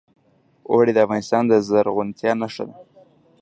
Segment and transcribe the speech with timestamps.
[0.69, 2.75] اوړي د افغانستان د زرغونتیا نښه ده.